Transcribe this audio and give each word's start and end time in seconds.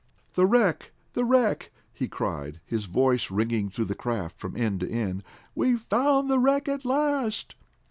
"The 0.33 0.47
wreck! 0.47 0.93
The 1.13 1.23
wreck!" 1.23 1.69
he 1.93 2.07
cried, 2.07 2.59
his 2.65 2.85
voice 2.85 3.29
ringing 3.29 3.69
through 3.69 3.85
the 3.85 3.93
craft 3.93 4.39
from 4.39 4.57
end 4.57 4.79
to 4.79 4.89
end. 4.89 5.23
"We've 5.53 5.79
found 5.79 6.27
the 6.27 6.39
wreck 6.39 6.67
at 6.67 6.83
last!" 6.85 7.53